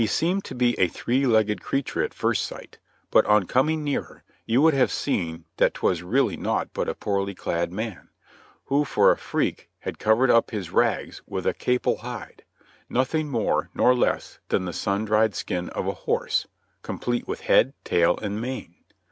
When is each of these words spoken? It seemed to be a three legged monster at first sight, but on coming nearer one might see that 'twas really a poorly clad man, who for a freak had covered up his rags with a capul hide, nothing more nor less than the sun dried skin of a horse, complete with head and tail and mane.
It 0.03 0.07
seemed 0.09 0.43
to 0.45 0.55
be 0.55 0.73
a 0.79 0.87
three 0.87 1.27
legged 1.27 1.61
monster 1.71 2.01
at 2.03 2.11
first 2.11 2.47
sight, 2.47 2.79
but 3.11 3.23
on 3.27 3.45
coming 3.45 3.83
nearer 3.83 4.23
one 4.47 4.75
might 4.75 4.89
see 4.89 5.43
that 5.57 5.75
'twas 5.75 6.01
really 6.01 6.39
a 6.43 6.65
poorly 6.95 7.35
clad 7.35 7.71
man, 7.71 8.09
who 8.65 8.83
for 8.83 9.11
a 9.11 9.15
freak 9.17 9.69
had 9.81 9.99
covered 9.99 10.31
up 10.31 10.49
his 10.49 10.71
rags 10.71 11.21
with 11.27 11.45
a 11.45 11.53
capul 11.53 11.99
hide, 11.99 12.43
nothing 12.89 13.29
more 13.29 13.69
nor 13.75 13.93
less 13.93 14.39
than 14.49 14.65
the 14.65 14.73
sun 14.73 15.05
dried 15.05 15.35
skin 15.35 15.69
of 15.69 15.85
a 15.85 15.91
horse, 15.93 16.47
complete 16.81 17.27
with 17.27 17.41
head 17.41 17.67
and 17.67 17.85
tail 17.85 18.17
and 18.23 18.41
mane. 18.41 18.73